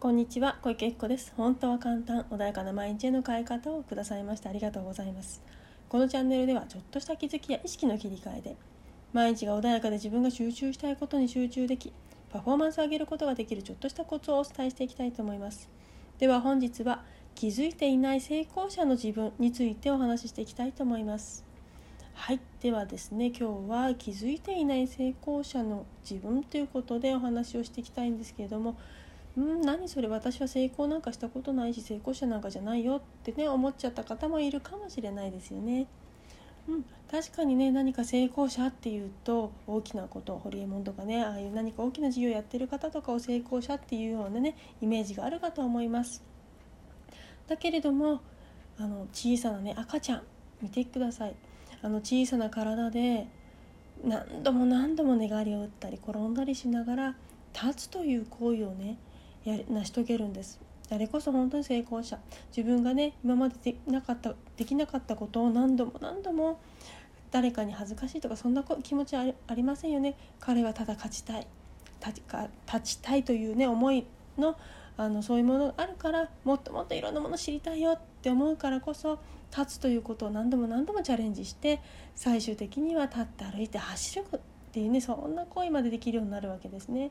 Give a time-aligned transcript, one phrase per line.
[0.00, 1.34] こんにちは小池恵子です。
[1.36, 5.42] 本当は簡単穏やかな毎日への変え方をくださいましてありがとうございます。
[5.90, 8.56] このチャンネルではちょっとした気づきや意識の切り替えで
[9.12, 11.92] 毎日が穏やかで自分が集中したいことに集中でき
[12.32, 15.68] パフォーマンスを上げることができるちょっとしたコツをお伝えしていきたいと思います。
[16.16, 17.04] では本日は
[17.34, 21.44] 気づいていない成功者の自分についてお話ししていきたいと思います。
[22.14, 28.78] はいではですね今日は気づいていない成功者の自分ということでお話をしていきたいんですけれども
[29.38, 35.86] ん何それ私は成功なんかしたことないし成功者なんかじゃないよってね思っちゃった方もいるかもしれないですよね。
[36.68, 46.22] うん、確かにね何か成功者っていうと大きなことホリエモンとかねああいう何か大きな事業やってる方とかを成功者っていうようなねイメージがあるかと思います。
[47.48, 48.20] だけれども
[48.78, 50.22] あの小さなね赤ちゃん
[50.62, 51.34] 見てください。
[51.82, 53.26] あの小さな体で
[54.04, 57.16] 何度も何度も寝返りを打ったり転んだりしながら
[57.54, 58.98] 立つという行為をね
[59.44, 60.60] や成し遂げるんです。
[60.88, 62.18] 誰こそ本当に成功者。
[62.56, 66.60] 自分がね今までできなかったできなかったことを何度も何度も
[67.30, 70.16] 誰かに恥ずかしいとかそんな気持ちはありませんよね。
[70.40, 71.46] 彼はただ勝ちたい。
[72.00, 74.06] 立ちたいというね思い
[74.38, 74.56] の
[74.96, 79.18] あのそういうものがあるからもっともっといろんなもの知りたいよって思うからこそ
[79.56, 81.80] 立つということを何度も何度もチャレンジして
[82.14, 84.40] 最終的には立って歩いて走るっ
[84.72, 87.10] ていうねそんな行為までできるようになるわけですね。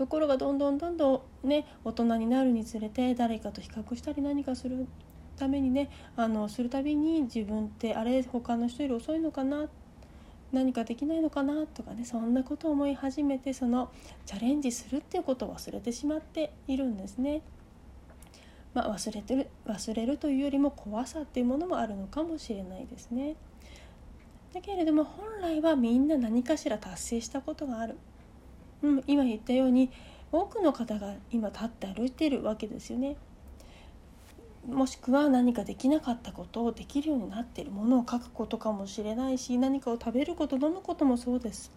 [0.00, 4.86] ところがどんどんどんどんね大人になるにつれて誰かと比較したり何かする
[5.36, 9.68] ためにねあのするたびに自分ってあれ他の人より遅いのかな
[10.52, 13.90] 何かできないのかなとかねそんなことを思い始めてその
[14.24, 17.42] チャレンジするっていうことを忘れてしまっているんですね。
[18.72, 23.36] まあ、忘れてる忘れるというよりも怖さっていうものもあるのかもしれないですね。
[24.54, 27.98] だけれども本来はみんな何かしら達成したことがある
[28.82, 29.90] うん、今言ったように
[30.32, 33.16] 多くの方が今立って歩いてるわけですよね。
[34.68, 41.72] もしくは何かできなかったことをできるようになっているものを書くことかもしれないし何かを食べること飲むこともそうです。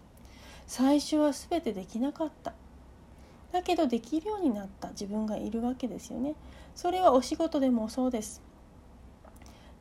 [0.66, 2.52] 最初は全てできなかった。
[3.52, 6.34] だけどできるようになった自分がいるわけですよね。
[6.74, 8.42] それはお仕事でもそうです。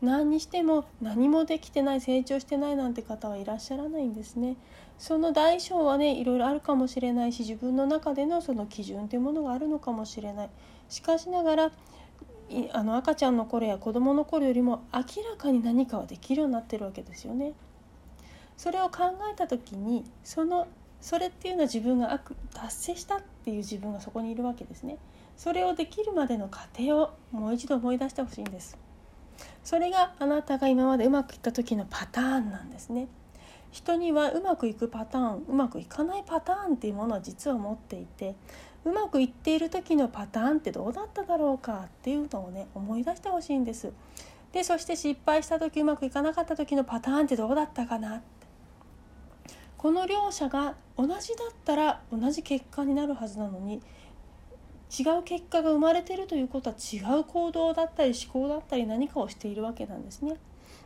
[0.03, 4.57] 何にしても何もできてない成長してないなんて方はいらっしゃらないんですね。
[4.99, 10.49] その大小はねいろいろあるかもしれないし自分の中でのその基準というものがあるのかもしれない。
[10.89, 11.71] しかしながら
[12.73, 17.53] あの赤ちゃんの頃や子どもの頃よりも明らかに何かはできるようになってるわけですよね。
[18.57, 20.67] それを考えた時にその
[20.99, 22.21] それっていうのは自分が
[22.53, 24.97] 達成したっていう自分がそこにいるわけですね。
[25.37, 28.77] それをできるまでの過程をもう一度思い出してほしいんです。
[29.63, 33.07] それがあなたが今までうまくいった時のパターンなんですね。
[33.71, 38.35] 人にはうまくいくパターンうまくいかないパターンっていうものは実は持っていて
[38.85, 43.91] うまくいっている時のパターンってどうだっただろうかっていうのをね思い出してほしいんです。
[44.51, 48.25] でそして失敗した時うまくいかなかった時のパターンってどうだったかなって。
[49.77, 51.19] この両者が同じだっ
[51.65, 53.81] たら同じ結果になるはずなのに
[54.97, 60.37] 違う結果が生まれてるということは違う行動だったり思考だったり何かをしているわけなんですね。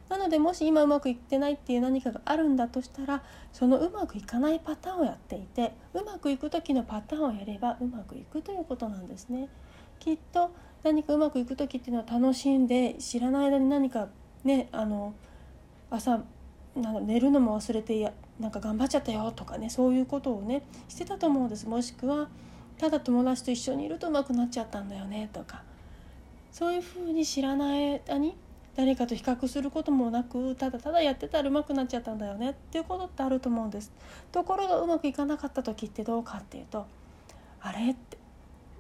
[0.08, 9.50] なのでもし今うまくいってないっていう何かがあるんだとしたらそのうまくいかないパターンをやっていてうまくいく時のパターンをやればうまくいくということなんですね。
[10.00, 10.52] きっと
[10.84, 14.08] 何かうまくいく時っていうのは楽しんで知らない間に何か
[14.46, 15.14] ねあの
[15.90, 16.22] 朝
[16.76, 22.30] なんか寝るのも忘れてやなんか頑張っちゃったよとかねそういうことをねしてたと思うんですもしくは
[22.78, 25.64] ただ友達と一緒にいるとうまくなっちゃったんだよねとか。
[26.52, 28.36] そういうふうに知らない間に
[28.76, 33.92] 誰かと比較することもなくただただやってたらうまくなっちゃったんだよねっていうことってあると思うんです。
[34.32, 36.86] ところがうまくいかなかった時ってどうかっていうと
[37.62, 38.17] あれって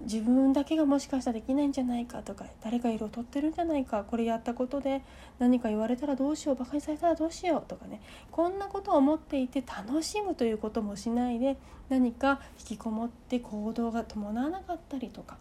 [0.01, 5.01] 自分だけがもしかしたらできないんじゃないかとか誰か色を取ってるんじゃないかこれやったことで
[5.39, 11.57] 何か言われたらどうしようバカにされたらどうしようとかねこんなことを思っていて楽しむということもしないで
[11.89, 15.37] 何か引きこもって行動が伴わなかったりとか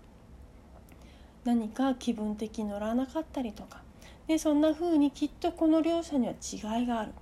[1.45, 3.83] 何か気分的に乗らなかったりとか
[4.27, 7.13] でそんな風にきっとこの両者には違いがある。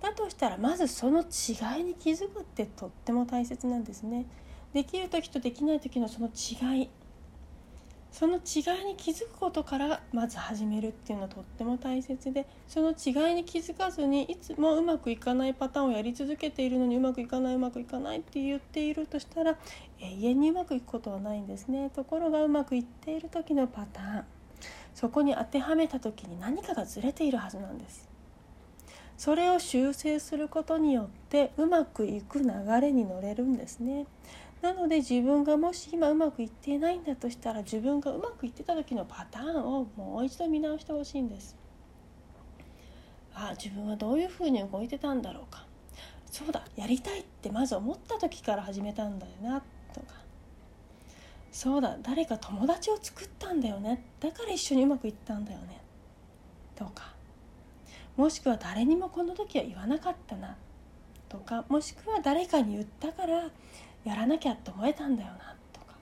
[0.00, 4.24] だとしたらまずその違いに気づくってとっても大切なんですね。
[4.72, 6.90] できる時とできない時のその違い。
[8.12, 19.56] その違いに気づくことからまず始めるっていうのはとっても大切でその違いに気づかずにいつもうまくいかないパターンをやり続けているのにうまくいかないうまくいかないって言っているとしたら
[20.00, 21.90] 永遠にうまくいくことはないんですね。
[21.90, 24.24] ところがうまくいっている時のパターン。
[24.92, 28.08] そこに当てはめた時に何かがずれているはずなんです。
[29.16, 32.48] それを修正することによってうまくいく流
[32.80, 34.06] れに乗れるんですね。
[34.62, 41.56] なので自分がもし今うまくいっていないんだとしたら自分がうまくいってた時のパターンをもう一度見直してほしいんです。
[43.34, 45.66] あ自分はどういうふうに動いてたんだろうか。
[46.30, 49.62] そうだやりたいってまず思った時から始めたんだよな
[49.94, 50.14] とか。
[51.50, 54.04] そうだ誰か友達を作ったんだよね。
[54.20, 55.80] だから一緒にうまくいったんだよね。
[56.76, 57.14] とか。
[58.16, 60.56] もしくは誰にもこの時は言わなかったな。
[61.28, 61.64] とか。
[61.68, 63.50] もしくは誰かに言ったから
[64.04, 65.96] やらなきゃって思えたんだよなとか。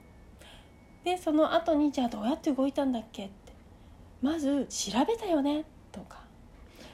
[1.05, 3.53] でその後にじゃあどうやって動いたんだっけって。
[4.23, 6.23] まず調べたよねとか。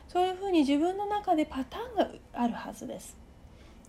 [0.08, 3.16] そういうふうに自分の中でパターンがあるはずです。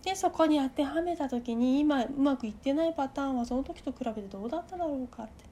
[0.02, 5.44] でそこに当てはめた時に今うまくいってないパターンはその時と比べてどうだっただろうかって。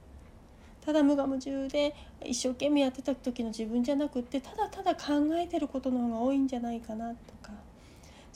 [0.85, 7.44] ただ無我夢中で一生懸命やってた時の自分じゃなくってただただ考えてることの方が多いんじゃないかなとか。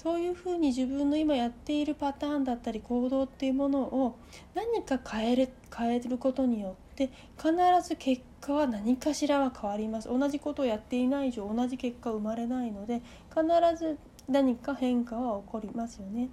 [0.02, 4.16] そういうふうに自分の今やっているパターンだったり行動っていうものを
[4.56, 7.52] 何か変える変えることによって必
[7.86, 10.08] ず結果は何かしらは変わります。
[10.08, 13.44] 同じことをやっていない以上同じ結果生まれないので必
[13.78, 13.98] ず
[14.30, 16.30] 何か変化は起こりますよね。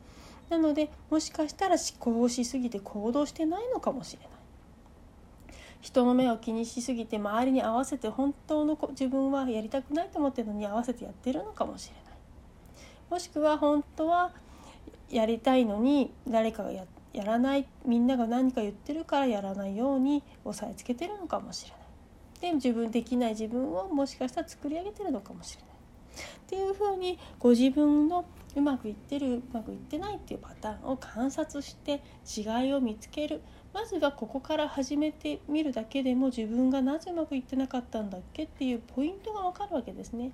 [0.49, 4.29] なのでもしかしたら思考しすぎて行動してないのかもしれない。
[5.81, 12.06] 人の目を気にしすぎて周りに合わせて本当の自分はやりたくないと思ってるのに合わせてやってるのかもしれない。
[13.11, 14.33] もしくは本当は
[15.11, 21.81] やりたいのに誰かがややらないみんなが何か言ってるからやらないように押さえつけてるのかもしれない。
[22.41, 25.71] で自分できない自分をもしかしたら作り上げてるのかもしれない。
[25.71, 28.25] っていうふうにご自分の
[28.55, 32.03] うまくいってるうまくいってないっていうパターンを観察して
[32.37, 33.41] 違いを見つける。
[33.77, 40.31] まずはここから始めてみるだけでも自分がなぜうまくいってなかったんだっけっていうポイントが分かるわけですね。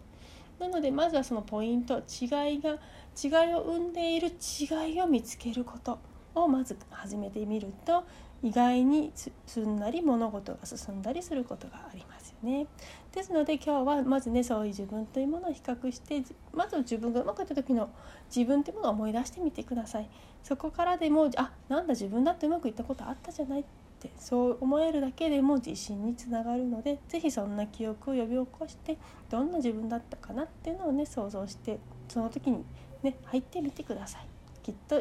[0.61, 2.79] なのでまずはそのポイント違いが
[3.21, 5.99] 違いを生んでいる違いを見つけること
[6.37, 8.05] をまず始めてみると
[8.43, 9.12] 意外に
[9.47, 12.67] すんなり物事が進んだりすることがありますよね。
[13.12, 16.23] ですので今日はまずねそういう自分というものを比較して
[16.53, 17.91] まず自分がうまくいった時の
[18.35, 20.09] 自分というものを思い出してみてください。
[20.43, 23.65] そこからでもあなんだ自分だってうまくいったことあったじゃないっ
[24.00, 28.99] てそう思えるだけでも自信につながるので是非そんな記憶を呼び起こして
[29.31, 31.79] どんな自分だったかなっていうのをね想像して
[32.09, 32.65] その時に
[33.05, 34.27] ね入ってみてください。
[34.65, 35.00] きっと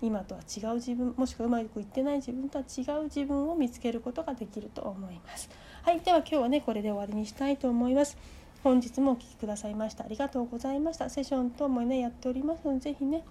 [0.00, 5.50] 今とは違う自分もしくはうまくいってない自分とは違う自分を見つけることができると思います。
[5.82, 8.16] はい、では今日はねこれで終わりにしたいと思います。
[8.62, 11.08] 本日もお聴きくださいましたありがとうございました。
[11.08, 13.24] セッション等もねやっておりますので是非ね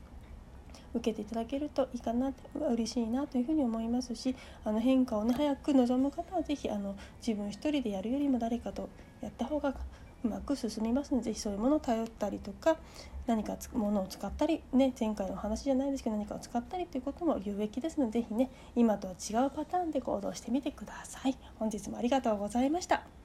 [0.93, 2.33] 受けていただけるといいかな
[2.71, 8.89] 嬉しいなというふうに思いますしあの変化をね早く望む方は是非あの自分一人でやるよりも誰かと
[9.21, 9.73] やった方が
[10.23, 12.77] うまく進みますので是非そういうものを頼ったりとか
[13.27, 21.37] 何かものを使ったり、ね、前回の話じゃないですけど何かを使ったりということも有益ですので是非ね今とは違うパターンで行動してみてください。
[21.59, 23.16] 本日もありがとうございました。